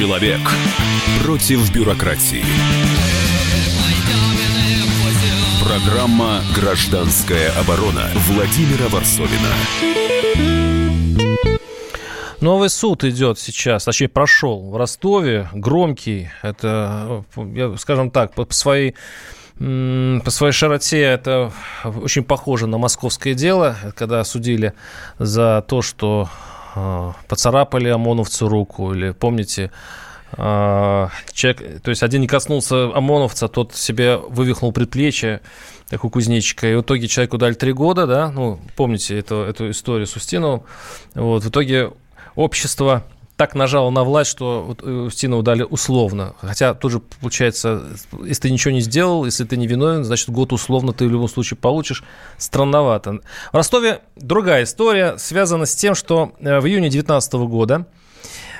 [0.00, 0.40] Человек
[1.22, 2.42] против бюрократии.
[5.62, 9.50] Программа «Гражданская оборона» Владимира Варсовина.
[12.40, 16.30] Новый суд идет сейчас, точнее прошел в Ростове, громкий.
[16.40, 17.22] Это,
[17.76, 18.94] скажем так, по своей
[19.58, 21.52] по своей широте это
[21.84, 24.72] очень похоже на московское дело, когда судили
[25.18, 26.30] за то, что
[27.28, 29.70] поцарапали ОМОНовцу руку, или помните,
[30.32, 35.40] э, человек, то есть один не коснулся ОМОНовца, тот себе вывихнул предплечье,
[35.88, 39.70] как у кузнечика, и в итоге человеку дали три года, да, ну, помните эту, эту
[39.70, 40.62] историю с Устиновым,
[41.14, 41.90] вот, в итоге
[42.36, 43.04] общество
[43.40, 46.34] так нажало на власть, что вот э, Устинову условно.
[46.42, 47.84] Хотя тоже получается,
[48.22, 51.26] если ты ничего не сделал, если ты не виновен, значит, год условно ты в любом
[51.26, 52.04] случае получишь.
[52.36, 53.20] Странновато.
[53.50, 57.86] В Ростове другая история, связана с тем, что э, в июне 2019 года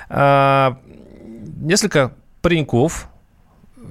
[0.09, 0.79] а,
[1.59, 3.10] несколько пареньков,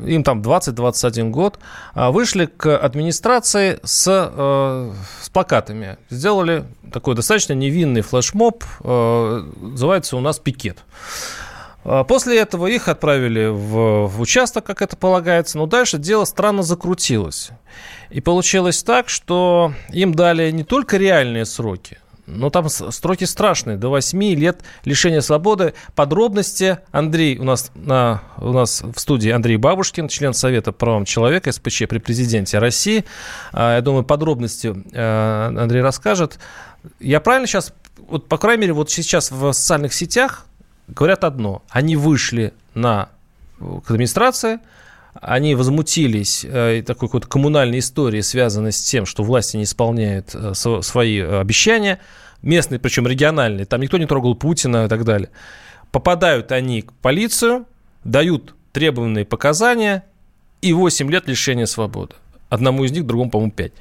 [0.06, 1.60] им там 20-21 год,
[1.94, 4.92] а, вышли к администрации с, э,
[5.22, 5.98] с плакатами.
[6.10, 10.80] Сделали такой достаточно невинный флешмоб, э, называется у нас «Пикет».
[11.86, 16.64] А, после этого их отправили в, в участок, как это полагается, но дальше дело странно
[16.64, 17.52] закрутилось.
[18.10, 21.98] И получилось так, что им дали не только реальные сроки–
[22.30, 23.78] ну, там строки страшные.
[23.78, 25.74] До 8 лет лишения свободы.
[25.96, 31.52] Подробности Андрей у нас, на, у нас в студии Андрей Бабушкин, член Совета правам человека
[31.52, 33.06] СПЧ при президенте России.
[33.52, 36.40] А, я думаю, подробности э, Андрей расскажет.
[37.00, 40.46] Я правильно сейчас, вот по крайней мере, вот сейчас в социальных сетях
[40.88, 41.64] говорят одно.
[41.70, 43.10] Они вышли на
[43.60, 44.60] к администрации,
[45.14, 50.54] они возмутились э, такой какой-то коммунальной историей, связанной с тем, что власти не исполняют э,
[50.54, 52.00] свои обещания,
[52.42, 55.30] местные, причем региональные, там никто не трогал Путина и так далее.
[55.92, 57.66] Попадают они в полицию,
[58.04, 60.04] дают требованные показания
[60.62, 62.16] и 8 лет лишения свободы.
[62.50, 63.72] Одному из них, другому, по-моему, 5.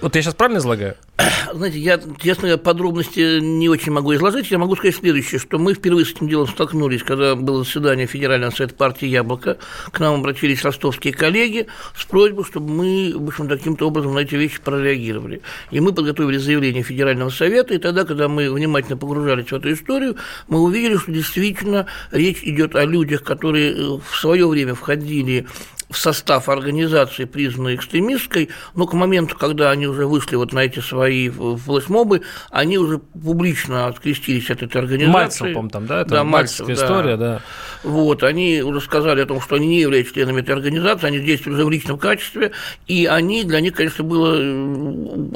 [0.00, 0.96] Вот я сейчас правильно излагаю?
[1.54, 4.50] Знаете, я, честно говоря, подробности не очень могу изложить.
[4.50, 8.50] Я могу сказать следующее, что мы впервые с этим делом столкнулись, когда было заседание Федерального
[8.50, 9.58] совета партии «Яблоко».
[9.92, 14.34] К нам обратились ростовские коллеги с просьбой, чтобы мы, в общем, таким-то образом на эти
[14.34, 15.40] вещи прореагировали.
[15.70, 20.16] И мы подготовили заявление Федерального совета, и тогда, когда мы внимательно погружались в эту историю,
[20.48, 25.46] мы увидели, что действительно речь идет о людях, которые э, в свое время входили
[25.94, 30.80] в состав организации, признанной экстремистской, но к моменту, когда они уже вышли вот на эти
[30.80, 35.44] свои флешмобы, они уже публично открестились от этой организации.
[35.44, 36.00] Мальцев, по там, да?
[36.00, 36.72] Это да, Мальцев, да.
[36.72, 37.40] история, да.
[37.82, 41.56] Вот, они уже сказали о том, что они не являются членами этой организации, они действуют
[41.56, 42.52] уже в личном качестве,
[42.86, 44.34] и они, для них, конечно, было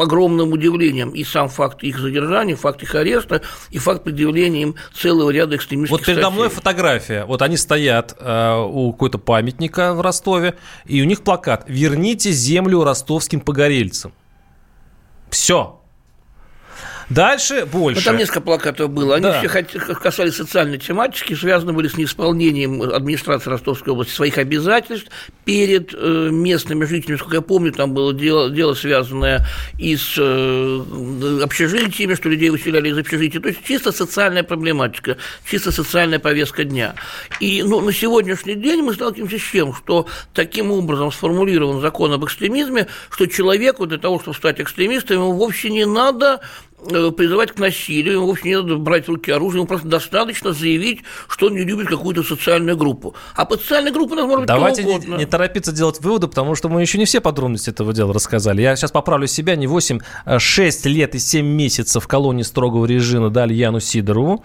[0.03, 5.31] огромным удивлением и сам факт их задержания, факт их ареста, и факт предъявления им целого
[5.31, 6.37] ряда экстремистских Вот передо статей.
[6.37, 11.23] мной фотография, вот они стоят э, у какой-то памятника в Ростове, Ростове, и у них
[11.23, 14.13] плакат «Верните землю ростовским погорельцам».
[15.31, 15.78] Все.
[17.11, 18.01] Дальше больше.
[18.01, 19.17] Ну, там несколько плакатов было.
[19.17, 19.41] Они да.
[19.41, 25.11] все касались социальной тематики, связаны были с неисполнением администрации Ростовской области своих обязательств
[25.45, 27.19] перед э, местными жителями.
[27.19, 29.47] Сколько я помню, там было дело, дело связанное
[29.79, 33.41] и с э, общежитиями, что людей выселяли из общежития.
[33.41, 35.17] То есть чисто социальная проблематика,
[35.49, 36.95] чисто социальная повестка дня.
[37.41, 39.73] И ну, на сегодняшний день мы сталкиваемся с чем?
[39.73, 45.33] Что таким образом сформулирован закон об экстремизме, что человеку для того, чтобы стать экстремистом, ему
[45.33, 46.41] вовсе не надо
[46.87, 51.03] призывать к насилию, ему вовсе не надо брать в руки оружие, ему просто достаточно заявить,
[51.29, 53.15] что он не любит какую-то социальную группу.
[53.35, 56.55] А по социальной группе у нас может быть Давайте не, не торопиться делать выводы, потому
[56.55, 58.63] что мы еще не все подробности этого дела рассказали.
[58.63, 62.87] Я сейчас поправлю себя, не 8, а 6 лет и 7 месяцев в колонии строгого
[62.87, 64.45] режима дали Яну Сидорову.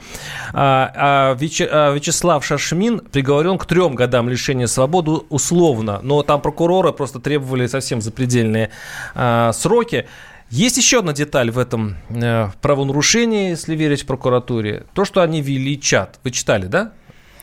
[0.53, 6.41] А, а, Вяче, а Вячеслав Шашмин приговорен к трем годам лишения свободы условно, но там
[6.41, 8.71] прокуроры просто требовали совсем запредельные
[9.13, 10.07] а, сроки.
[10.53, 14.85] Есть еще одна деталь в этом э, правонарушении, если верить прокуратуре.
[14.93, 16.19] То, что они вели чат.
[16.23, 16.91] Вы читали, да?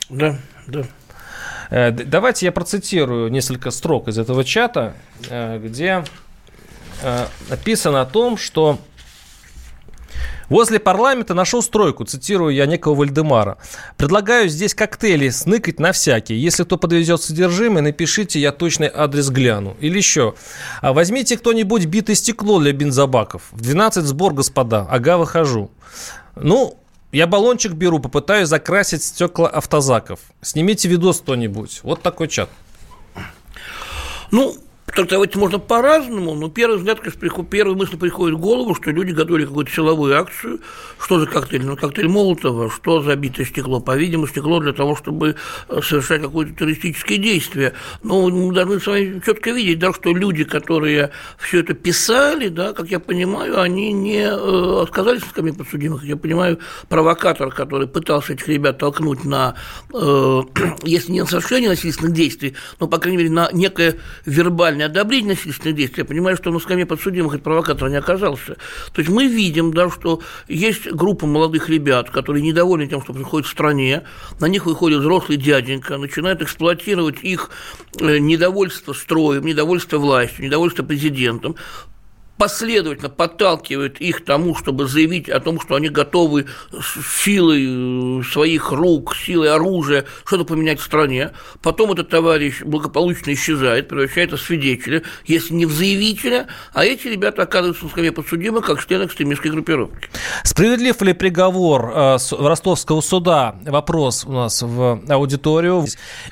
[0.08, 0.82] Да, да.
[1.70, 4.94] Э, давайте я процитирую несколько строк из этого чата,
[5.28, 6.04] э, где
[7.02, 8.78] э, написано о том, что
[10.48, 13.58] Возле парламента нашел стройку, цитирую я некого Вальдемара.
[13.96, 16.34] Предлагаю здесь коктейли сныкать на всякий.
[16.34, 19.76] Если кто подвезет содержимое, напишите, я точный адрес гляну.
[19.80, 20.34] Или еще.
[20.80, 23.42] А возьмите кто-нибудь битое стекло для бензобаков.
[23.52, 24.86] В 12 сбор, господа.
[24.90, 25.70] Ага, выхожу.
[26.34, 26.76] Ну,
[27.12, 30.20] я баллончик беру, попытаюсь закрасить стекла автозаков.
[30.42, 31.80] Снимите видос кто-нибудь.
[31.82, 32.48] Вот такой чат.
[34.30, 34.56] Ну,
[34.94, 39.44] Трактовать можно по-разному, но первый взгляд, конечно, первая мысль приходит в голову, что люди готовили
[39.46, 40.60] какую-то силовую акцию.
[40.98, 41.64] Что за коктейль?
[41.64, 43.80] Ну, коктейль Молотова, что за битое стекло?
[43.80, 45.36] По-видимому, стекло для того, чтобы
[45.68, 47.74] э, совершать какое-то террористическое действие.
[48.02, 52.72] Но мы должны с вами четко видеть, да, что люди, которые все это писали, да,
[52.72, 56.04] как я понимаю, они не э, отказались от скамьи подсудимых.
[56.04, 56.58] Я понимаю,
[56.88, 59.54] провокатор, который пытался этих ребят толкнуть на,
[59.94, 60.42] э,
[60.82, 63.96] если не на совершение насильственных действий, но, по крайней мере, на некое
[64.26, 68.56] вербальное одобрение насильственных действий, я понимаю, что на скамье подсудимых этот провокатор не оказался.
[68.92, 73.46] То есть мы видим, да, что есть группа молодых ребят, которые недовольны тем, что происходит
[73.46, 74.02] в стране,
[74.40, 77.50] на них выходит взрослый дяденька, начинает эксплуатировать их
[77.98, 81.56] э, недовольство строем, недовольство властью, недовольство президентом,
[82.40, 86.46] последовательно подталкивает их к тому, чтобы заявить о том, что они готовы
[87.22, 91.32] силой э, своих рук, силой оружия что-то поменять в стране.
[91.60, 97.42] Потом этот товарищ благополучно исчезает, превращается в свидетеля, если не в заявителя, а эти ребята
[97.42, 100.08] оказываются на скамье подсудимых как члены экстремистской группировки.
[100.42, 103.56] Справедлив ли приговор э, ростовского суда?
[103.66, 105.84] Вопрос у нас в аудиторию.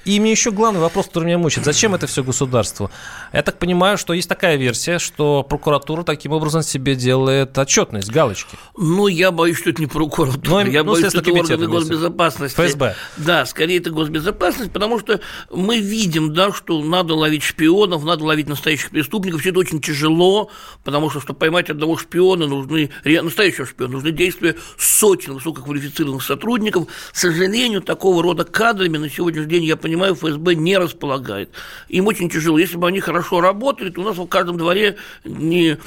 [0.06, 1.66] И мне еще главный вопрос, который меня мучает.
[1.66, 2.90] Зачем это все государству?
[3.34, 8.10] Я так понимаю, что есть такая версия, что прокуратура прокуратура таким образом себе делает отчетность,
[8.10, 8.56] галочки.
[8.76, 10.58] Ну, я боюсь, что это не прокуратура.
[10.58, 12.60] Но, ну, я ну, боюсь, что это органы госбезопасности.
[12.60, 12.94] ФСБ.
[13.16, 18.48] Да, скорее это госбезопасность, потому что мы видим, да, что надо ловить шпионов, надо ловить
[18.48, 19.40] настоящих преступников.
[19.40, 20.50] Все это очень тяжело,
[20.84, 26.88] потому что, чтобы поймать одного шпиона, нужны настоящего шпиона, нужны действия сотен высококвалифицированных сотрудников.
[27.12, 31.50] К сожалению, такого рода кадрами на сегодняшний день, я понимаю, ФСБ не располагает.
[31.88, 32.58] Им очень тяжело.
[32.58, 35.78] Если бы они хорошо работали, то у нас в каждом дворе не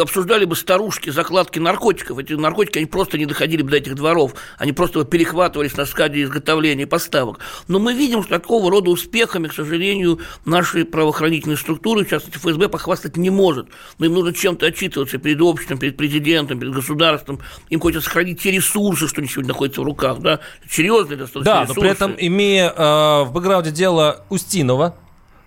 [0.00, 2.18] обсуждали бы старушки закладки наркотиков.
[2.18, 6.22] Эти наркотики, они просто не доходили бы до этих дворов, они просто перехватывались на стадии
[6.24, 7.38] изготовления и поставок.
[7.68, 12.68] Но мы видим, что такого рода успехами, к сожалению, наши правоохранительные структуры, в частности ФСБ,
[12.68, 13.68] похвастать не может.
[13.98, 17.40] Но им нужно чем-то отчитываться перед обществом, перед президентом, перед государством.
[17.68, 20.18] Им хочется сохранить те ресурсы, что сегодня находятся в руках.
[20.20, 20.40] Да?
[20.68, 21.80] Серьезные достаточно Да, ресурсы.
[21.80, 24.96] но при этом, имея э, в бэкграунде дело Устинова,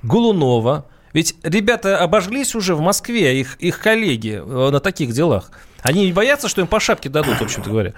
[0.04, 5.52] Гулунова, ведь ребята обожглись уже в Москве, их, их коллеги э, на таких делах.
[5.82, 7.94] Они не боятся, что им по шапке дадут, в общем-то говоря.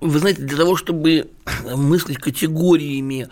[0.00, 1.30] Вы знаете, для того, чтобы
[1.74, 3.28] мыслить категориями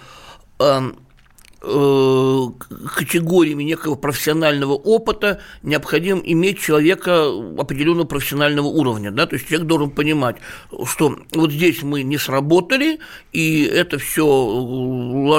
[1.67, 7.27] категориями некого профессионального опыта необходимо иметь человека
[7.59, 9.11] определенного профессионального уровня.
[9.11, 9.27] Да?
[9.27, 10.37] То есть человек должен понимать,
[10.85, 13.01] что вот здесь мы не сработали,
[13.33, 14.25] и это все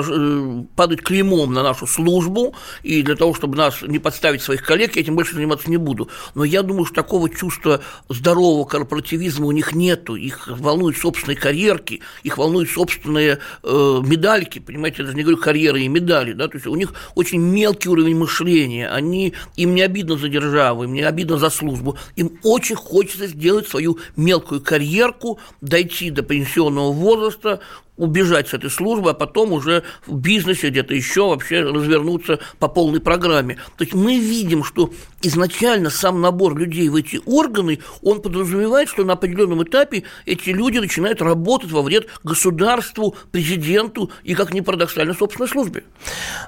[0.03, 2.53] э, падает клеймом на нашу службу,
[2.83, 6.09] и для того, чтобы нас не подставить своих коллег, я этим больше заниматься не буду.
[6.35, 10.15] Но я думаю, что такого чувства здорового корпоративизма у них нету.
[10.15, 15.81] Их волнуют собственные карьерки, их волнуют собственные э, медальки, понимаете, я даже не говорю карьеры
[15.81, 19.81] и медали, далее, да, то есть у них очень мелкий уровень мышления, они, им не
[19.81, 25.39] обидно за державу, им не обидно за службу, им очень хочется сделать свою мелкую карьерку,
[25.61, 27.59] дойти до пенсионного возраста,
[27.97, 32.99] убежать с этой службы, а потом уже в бизнесе где-то еще вообще развернуться по полной
[32.99, 33.55] программе.
[33.77, 34.91] То есть мы видим, что
[35.21, 40.77] изначально сам набор людей в эти органы, он подразумевает, что на определенном этапе эти люди
[40.77, 45.83] начинают работать во вред государству, президенту и, как ни парадоксально, собственной службе.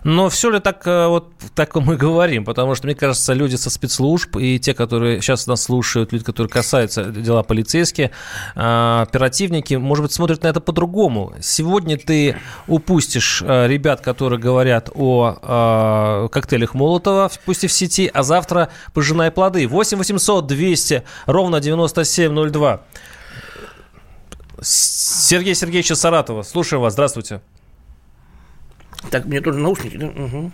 [0.03, 2.45] Но все ли так, э, вот так мы говорим?
[2.45, 6.49] Потому что, мне кажется, люди со спецслужб и те, которые сейчас нас слушают, люди, которые
[6.49, 8.11] касаются дела полицейские,
[8.55, 12.37] э, оперативники, может быть, смотрят на это по-другому сегодня ты
[12.67, 18.69] упустишь э, ребят, которые говорят о э, коктейлях Молотова, пусть и в сети, а завтра
[18.93, 19.67] пожинай плоды.
[19.67, 22.81] 8 800 200 ровно 9702.
[24.61, 27.41] Сергей Сергеевич Саратова, слушаем вас, здравствуйте.
[29.09, 30.07] Так, мне тоже наушники, да?
[30.07, 30.51] Угу.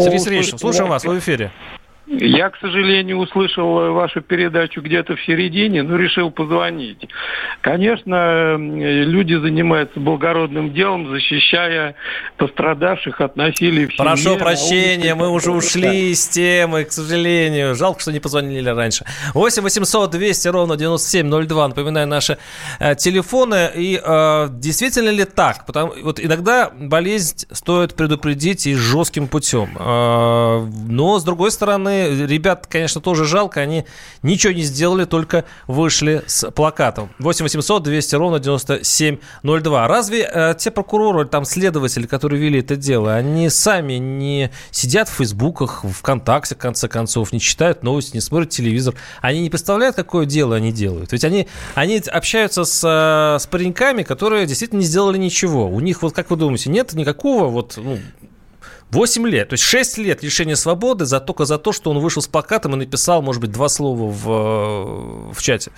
[0.00, 1.52] Сергей Сергеевич, слушаем вас, вы в эфире.
[2.06, 7.08] Я, к сожалению, услышал вашу передачу где-то в середине, но решил позвонить.
[7.62, 11.96] Конечно, люди занимаются благородным делом, защищая
[12.36, 13.96] пострадавших от насилия в семье.
[13.98, 17.74] Прошу прощения, мы уже ушли из темы, к сожалению.
[17.74, 19.04] Жалко, что не позвонили раньше.
[19.34, 21.68] 8 800 200 ровно 9702.
[21.68, 22.38] Напоминаю, наши
[22.78, 23.68] э, телефоны.
[23.74, 25.66] И э, действительно ли так?
[25.66, 29.70] Потому, вот иногда болезнь стоит предупредить и жестким путем.
[29.76, 33.84] Э, но, с другой стороны, ребят, конечно, тоже жалко, они
[34.22, 37.10] ничего не сделали, только вышли с плакатом.
[37.18, 39.88] 8 800 200 ровно 9702.
[39.88, 45.12] Разве э, те прокуроры, там, следователи, которые вели это дело, они сами не сидят в
[45.12, 48.94] фейсбуках, ВКонтакте, в конце концов, не читают новости, не смотрят телевизор?
[49.20, 51.12] Они не представляют, какое дело они делают?
[51.12, 55.68] Ведь они, они общаются с, э, с пареньками, которые действительно не сделали ничего.
[55.68, 57.98] У них, вот как вы думаете, нет никакого вот, ну,
[58.90, 62.22] 8 лет, то есть 6 лет лишения свободы за, только за то, что он вышел
[62.22, 65.72] с плакатом и написал, может быть, два слова в, в чате.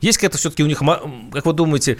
[0.00, 0.82] Есть какая-то все-таки у них,
[1.32, 1.98] как вы думаете,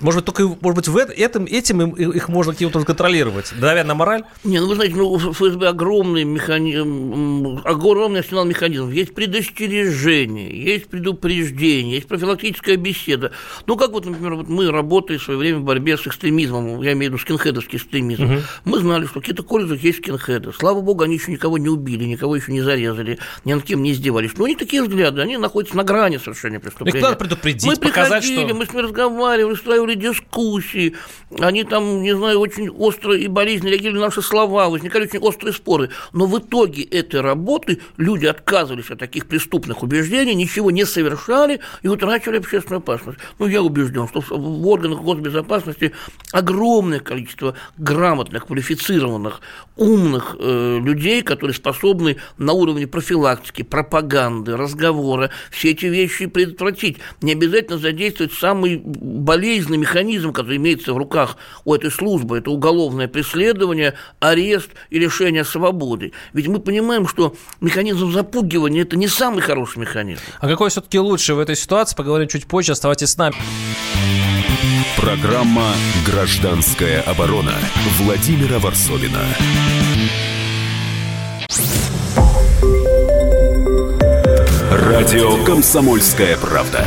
[0.00, 4.24] может быть, только может быть, в этом, этим их можно каким-то контролировать, давя на мораль?
[4.42, 8.92] Не, ну вы знаете, ну, в ФСБ огромный механизм, огромный арсенал механизмов.
[8.92, 13.32] Есть предостережение, есть предупреждение, есть профилактическая беседа.
[13.66, 16.92] Ну, как вот, например, вот мы работали в свое время в борьбе с экстремизмом, я
[16.92, 18.24] имею в виду скинхедовский экстремизм.
[18.24, 18.42] Угу.
[18.64, 20.52] Мы знали, что в каких-то колледжах есть скинхеды.
[20.52, 23.92] Слава богу, они еще никого не убили, никого еще не зарезали, ни над кем не
[23.92, 24.32] издевались.
[24.36, 26.98] Но они такие взгляды, они находятся на грани совершения преступления.
[26.98, 28.54] Их надо предупредить, мы показать, что...
[28.54, 30.94] мы с ними разговаривали, устраивали дискуссии,
[31.40, 35.52] они там, не знаю, очень остро и болезненно реагировали на наши слова, возникали очень острые
[35.52, 35.90] споры.
[36.12, 41.88] Но в итоге этой работы люди отказывались от таких преступных убеждений, ничего не совершали и
[41.88, 43.18] утрачивали общественную опасность.
[43.38, 45.92] Ну, я убежден, что в органах госбезопасности
[46.32, 49.40] огромное количество грамотных, квалифицированных,
[49.76, 56.98] умных э, людей, которые способны на уровне профилактики, пропаганды, разговора все эти вещи предотвратить.
[57.22, 63.08] Не обязательно задействовать самый болезненный механизм, который имеется в руках у этой службы, это уголовное
[63.08, 66.12] преследование, арест и лишение свободы.
[66.32, 70.20] Ведь мы понимаем, что механизм запугивания– это не самый хороший механизм.
[70.40, 73.34] А какой все-таки лучше в этой ситуации, поговорим чуть позже, оставайтесь с нами.
[74.96, 75.72] Программа
[76.06, 77.54] «Гражданская оборона»
[77.98, 79.20] Владимира Варсовина.
[84.70, 86.86] Радио «Комсомольская правда».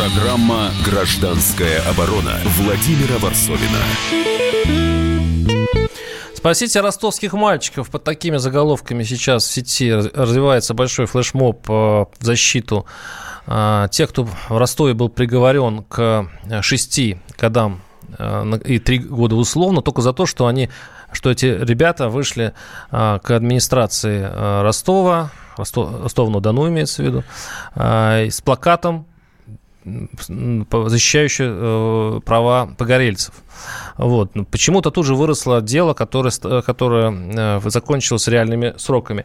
[0.00, 3.76] Программа «Гражданская оборона» Владимира Варсовина.
[6.34, 7.90] Спасите ростовских мальчиков.
[7.90, 12.86] Под такими заголовками сейчас в сети развивается большой флешмоб э, в защиту
[13.46, 16.30] э, тех, кто в Ростове был приговорен к
[16.62, 17.82] шести годам
[18.18, 20.70] э, и три года условно, только за то, что они
[21.12, 22.54] что эти ребята вышли
[22.90, 24.22] к администрации
[24.62, 27.24] Ростова, Ростов-на-Дону имеется в виду,
[27.74, 29.06] с плакатом
[29.84, 33.34] защищающая э, права погорельцев.
[33.96, 34.34] Вот.
[34.34, 36.32] Ну, почему-то тут же выросло дело, которое,
[36.62, 39.24] которое э, закончилось реальными сроками.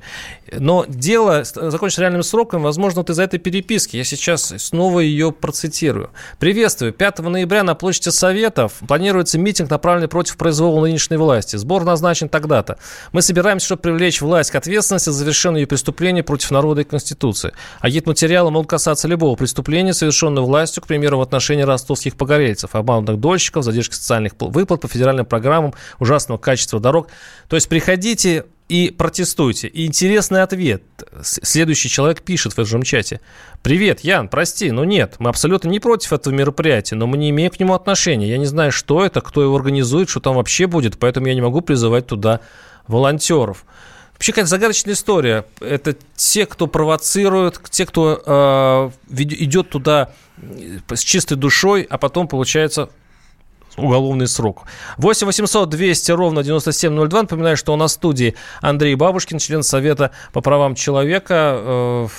[0.52, 3.98] Но дело закончилось реальными сроками, возможно, вот из-за этой переписки.
[3.98, 6.10] Я сейчас снова ее процитирую.
[6.40, 6.94] Приветствую.
[6.94, 11.56] 5 ноября на площади Советов планируется митинг, направленный против произвола нынешней власти.
[11.58, 12.78] Сбор назначен тогда-то.
[13.12, 17.54] Мы собираемся, чтобы привлечь власть к ответственности за совершенное ее преступление против народа и Конституции.
[17.80, 23.64] Агитматериалы могут касаться любого преступления, совершенного властью, к примеру, в отношении ростовских погорельцев, обманутых дольщиков,
[23.64, 27.08] задержки социальных выплат по федеральным программам, ужасного качества дорог.
[27.48, 29.68] То есть приходите и протестуйте.
[29.68, 30.84] И интересный ответ.
[31.22, 33.22] Следующий человек пишет в этом чате.
[33.62, 37.52] Привет, Ян, прости, но нет, мы абсолютно не против этого мероприятия, но мы не имеем
[37.52, 38.28] к нему отношения.
[38.28, 41.42] Я не знаю, что это, кто его организует, что там вообще будет, поэтому я не
[41.42, 42.40] могу призывать туда
[42.88, 43.66] волонтеров.
[44.14, 45.46] Вообще какая-то загадочная история.
[45.60, 50.12] Это те, кто провоцирует, те, кто э, идет туда
[50.94, 52.90] с чистой душой, а потом, получается,
[53.78, 54.64] уголовный срок.
[54.98, 57.22] 8 800 200 ровно 9702.
[57.22, 62.10] Напоминаю, что у нас в студии Андрей Бабушкин, член Совета по правам человека.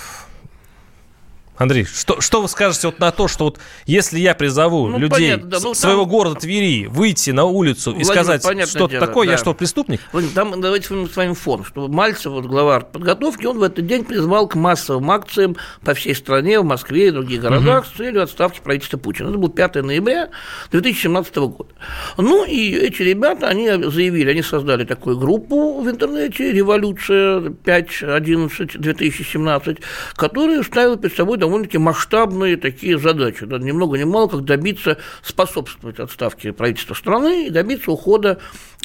[1.56, 5.32] Андрей, что, что вы скажете вот на то, что вот если я призову ну, людей
[5.32, 6.10] понятно, да, ну, своего там...
[6.10, 9.32] города Твери выйти на улицу и сказать что-то дело, такое, да.
[9.32, 10.00] я что, преступник?
[10.34, 14.48] Там давайте с вами фон, что Мальцев, вот глава подготовки, он в этот день призвал
[14.48, 17.92] к массовым акциям по всей стране, в Москве и других городах угу.
[17.92, 19.30] с целью отставки правительства Путина.
[19.30, 20.28] Это был 5 ноября
[20.70, 21.70] 2017 года.
[22.16, 29.82] Ну и эти ребята, они заявили, они создали такую группу в интернете «Революция 5.11.2017»,
[30.14, 33.46] которая ставила перед собой довольно-таки масштабные такие задачи.
[33.46, 38.38] Да, ни много ни мало, как добиться, способствовать отставке правительства страны и добиться ухода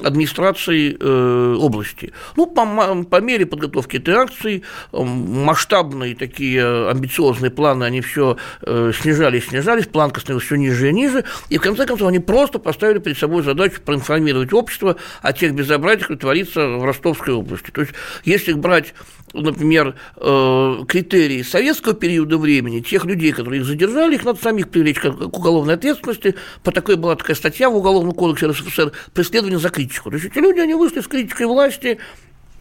[0.03, 2.12] администрацией э, области.
[2.36, 9.48] Ну, по, по мере подготовки этой акции масштабные такие амбициозные планы, они все э, снижались,
[9.48, 13.17] снижались, планка становилась все ниже и ниже, и в конце концов они просто поставили перед
[13.17, 17.72] собой задачу проинформировать общество о тех безобразиях, которые творится в Ростовской области.
[17.72, 17.93] То есть,
[18.24, 18.93] если брать
[19.34, 25.00] например, э, критерии советского периода времени, тех людей, которые их задержали, их надо самих привлечь
[25.00, 26.36] к уголовной ответственности.
[26.63, 29.90] По такой была такая статья в Уголовном кодексе РСФСР «Преследование за критику».
[30.10, 32.00] То есть эти люди, они вышли с критикой власти,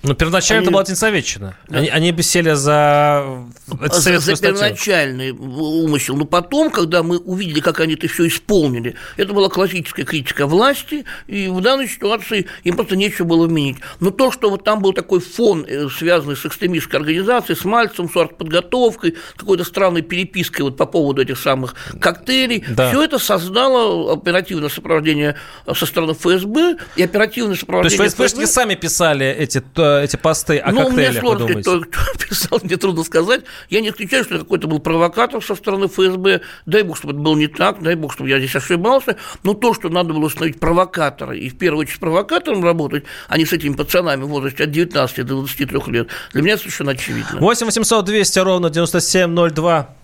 [0.03, 0.67] ну, первоначально они...
[0.67, 1.57] это была Тинсоветчина.
[1.69, 1.79] Да.
[1.79, 3.45] Они, они бы сели за...
[3.83, 6.17] Это за, за первоначальный умысел.
[6.17, 11.05] Но потом, когда мы увидели, как они это все исполнили, это была классическая критика власти,
[11.27, 13.77] и в данной ситуации им просто нечего было вменить.
[14.01, 18.11] Но то, что вот там был такой фон, э, связанный с экстремистской организацией, с Мальцем,
[18.11, 22.89] с артподготовкой, какой-то странной перепиской вот по поводу этих самых коктейлей, да.
[22.89, 25.37] все это создало оперативное сопровождение
[25.71, 29.61] со стороны ФСБ и оперативное сопровождение То есть ФСБшники сами писали эти
[29.99, 33.43] эти посты о ну, коктейлях, мне сложно кто, кто писал, мне трудно сказать.
[33.69, 36.41] Я не исключаю, что какой-то был провокатор со стороны ФСБ.
[36.67, 39.17] Дай бог, чтобы это было не так, дай бог, чтобы я здесь ошибался.
[39.43, 43.39] Но то, что надо было установить провокатора, и в первую очередь с провокатором работать, а
[43.39, 47.41] не с этими пацанами в возрасте от 19 до 23 лет, для меня совершенно очевидно.
[47.41, 49.95] 8 800 200 ровно 9702.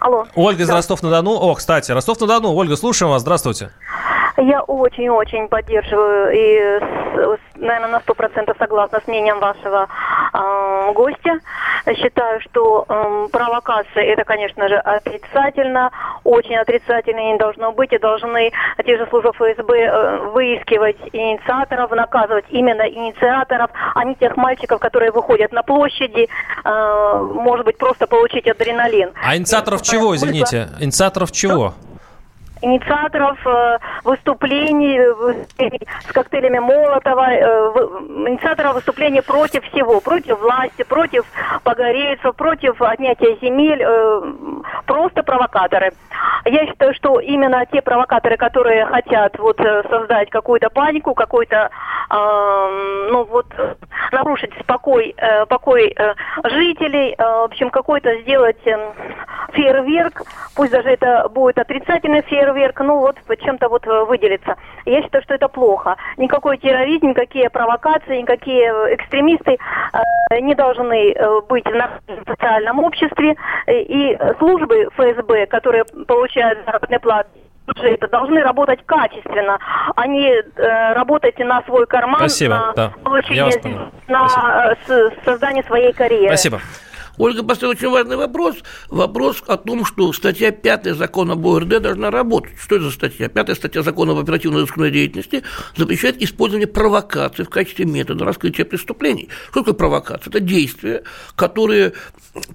[0.00, 0.26] Алло.
[0.34, 0.70] Ольга из.
[0.70, 1.30] Ростов-на-Дону.
[1.30, 2.52] О, кстати, Ростов-на-Дону.
[2.52, 3.22] Ольга, слушаем вас.
[3.22, 3.70] Здравствуйте.
[4.40, 6.80] Я очень-очень поддерживаю и,
[7.56, 9.88] наверное, на сто процентов согласна с мнением вашего
[10.32, 11.40] э, гостя.
[11.96, 15.90] Считаю, что э, провокация это, конечно же, отрицательно,
[16.22, 17.92] очень отрицательно и не должно быть.
[17.92, 18.52] И должны
[18.86, 25.10] те же службы ФСБ э, выискивать инициаторов, наказывать именно инициаторов, а не тех мальчиков, которые
[25.10, 26.28] выходят на площади,
[26.64, 29.10] э, может быть, просто получить адреналин.
[29.20, 30.68] А инициаторов чего, извините?
[30.78, 31.74] Инициаторов чего?
[32.62, 37.42] Инициаторов э, выступлений, выступлений с коктейлями Молотова, э,
[38.28, 41.24] инициаторов выступлений против всего, против власти, против
[41.64, 44.22] погорельцев, против отнятия земель, э,
[44.86, 45.92] просто провокаторы.
[46.44, 49.58] Я считаю, что именно те провокаторы, которые хотят вот
[49.90, 51.70] создать какую-то панику, какой-то,
[52.10, 53.46] э, ну вот,
[54.12, 58.92] нарушить спокой, э, покой э, жителей, э, в общем, какой-то сделать э,
[59.52, 60.22] фейерверк,
[60.54, 64.56] пусть даже это будет отрицательный фейерверк, фейерверк, ну вот чем-то вот э, выделиться.
[64.84, 65.96] Я считаю, что это плохо.
[66.16, 69.58] Никакой терроризм, никакие провокации, никакие экстремисты
[70.32, 73.36] э, не должны э, быть в нашем социальном обществе.
[73.68, 77.28] И службы ФСБ, которые получают заработные платы,
[77.66, 79.58] бюджета должны работать качественно,
[79.94, 82.92] а не э, работать на свой карман, Спасибо, на да.
[83.04, 83.44] получение,
[84.08, 85.12] на Спасибо.
[85.24, 86.28] создание своей карьеры.
[86.28, 86.60] Спасибо.
[87.18, 88.56] Ольга поставила очень важный вопрос.
[88.88, 92.52] Вопрос о том, что статья 5 закона об ОРД должна работать.
[92.58, 93.28] Что это за статья?
[93.28, 95.42] Пятая статья закона об оперативной разыскной деятельности
[95.76, 99.28] запрещает использование провокации в качестве метода раскрытия преступлений.
[99.50, 100.30] Что такое провокация?
[100.30, 101.02] Это действия,
[101.34, 101.92] которые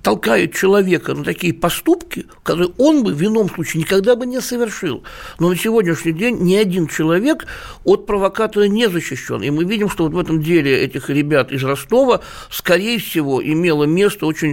[0.01, 5.03] толкают человека на такие поступки, которые он бы в ином случае никогда бы не совершил.
[5.39, 7.45] Но на сегодняшний день ни один человек
[7.83, 9.41] от провокатора не защищен.
[9.43, 13.83] И мы видим, что вот в этом деле этих ребят из Ростова, скорее всего, имело
[13.83, 14.52] место очень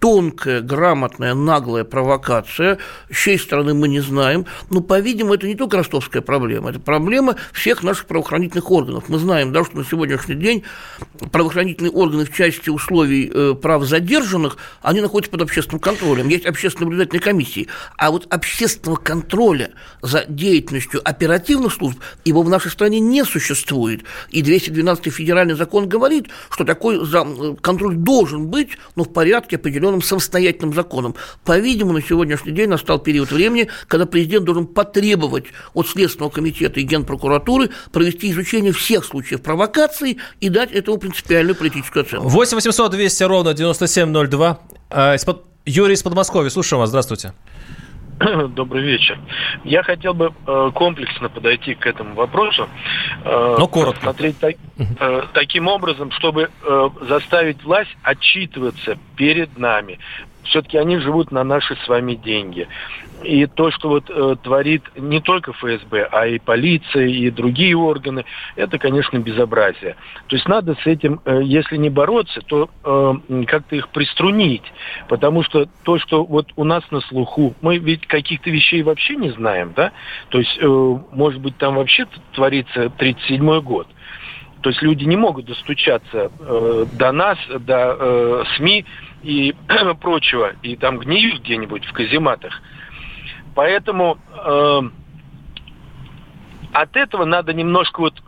[0.00, 2.78] тонкая, грамотная, наглая провокация,
[3.10, 7.36] с чьей стороны мы не знаем, но, по-видимому, это не только ростовская проблема, это проблема
[7.52, 9.04] всех наших правоохранительных органов.
[9.08, 10.64] Мы знаем, да, что на сегодняшний день
[11.30, 16.28] правоохранительные органы в части условий э, прав задержанных, они находятся под общественным контролем.
[16.28, 17.68] Есть общественные наблюдательные комиссии.
[17.98, 24.04] А вот общественного контроля за деятельностью оперативных служб его в нашей стране не существует.
[24.30, 29.89] И 212 федеральный закон говорит, что такой э, контроль должен быть, но в порядке определенного
[29.90, 31.14] определенным самостоятельным законом.
[31.44, 36.82] По-видимому, на сегодняшний день настал период времени, когда президент должен потребовать от Следственного комитета и
[36.84, 42.28] Генпрокуратуры провести изучение всех случаев провокации и дать этому принципиальную политическую оценку.
[42.28, 44.60] 8 800 200 ровно 9702.
[44.90, 45.16] А.
[45.66, 47.32] Юрий из Подмосковья, слушаем вас, здравствуйте.
[48.50, 49.18] Добрый вечер.
[49.64, 52.68] Я хотел бы э, комплексно подойти к этому вопросу.
[53.24, 54.02] Э, Но коротко.
[54.02, 59.98] Смотреть так, э, таким образом, чтобы э, заставить власть отчитываться перед нами.
[60.44, 62.68] Все-таки они живут на наши с вами деньги.
[63.22, 68.24] И то, что вот э, творит не только ФСБ, а и полиция, и другие органы,
[68.56, 69.96] это, конечно, безобразие.
[70.28, 74.64] То есть надо с этим, э, если не бороться, то э, как-то их приструнить.
[75.08, 79.30] Потому что то, что вот у нас на слуху, мы ведь каких-то вещей вообще не
[79.30, 79.92] знаем, да?
[80.30, 80.66] То есть, э,
[81.12, 83.86] может быть, там вообще творится 37-й год.
[84.62, 88.84] То есть люди не могут достучаться э, до нас, до э, СМИ
[89.22, 89.54] и
[90.00, 92.60] прочего, и там гниют где-нибудь в казематах.
[93.54, 94.80] Поэтому э,
[96.72, 98.22] от этого надо немножко вот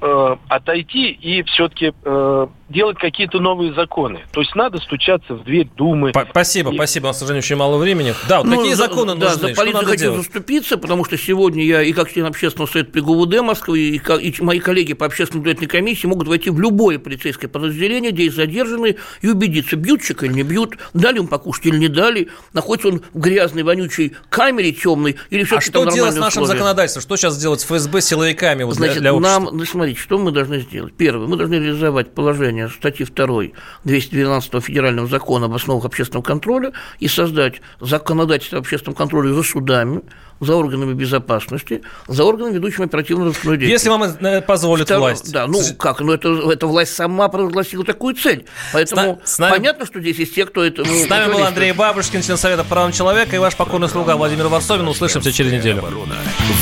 [0.00, 4.24] э, отойти и все-таки э, делать какие-то новые законы.
[4.32, 6.12] То есть надо стучаться в дверь Думы.
[6.30, 6.74] Спасибо, и...
[6.74, 7.06] спасибо.
[7.06, 8.14] У нас, к сожалению, очень мало времени.
[8.28, 9.48] Да, вот ну, какие за, законы да, нужны?
[9.48, 10.18] За полицию хочу делать?
[10.18, 14.42] заступиться, потому что сегодня я и как член общественного совета при ГУВД Москвы, и, и
[14.42, 18.96] мои коллеги по общественной наблюдательной комиссии могут войти в любое полицейское подразделение, где есть задержанные,
[19.22, 23.02] и убедиться, бьют человека или не бьют, дали ему покушать или не дали, находится он
[23.12, 26.58] в грязной, вонючей камере темной, или все А что делать с нашим условия.
[26.58, 27.02] законодательством?
[27.02, 30.30] Что сейчас делать с ФСБ силовиками вот Значит, для, для нам, ну, смотрите, что мы
[30.30, 30.94] должны сделать?
[30.94, 33.42] Первое, мы должны реализовать положение статьи 2
[33.84, 40.02] 212 Федерального закона об основах общественного контроля и создать законодательство общественного контроля за судами,
[40.40, 43.84] за органами безопасности, за органами, ведущими оперативно-розыскную деятельность.
[43.84, 45.32] Если вам э, позволит Второе, власть.
[45.32, 48.46] Да, ну как, ну это, эта власть сама провозгласила такую цель.
[48.72, 50.84] Поэтому с, с нами, понятно, что здесь есть те, кто это...
[50.84, 54.86] С нами был Андрей Бабушкин, член Совета правам человека, и ваш покорный слуга Владимир Варсовин.
[54.88, 55.84] Услышимся через неделю.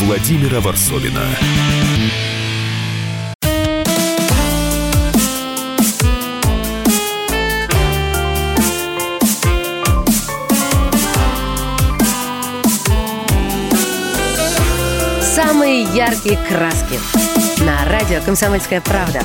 [0.00, 1.20] Владимира Варсовина.
[15.94, 16.98] Яркие краски.
[17.64, 19.20] На радио «Комсомольская правда».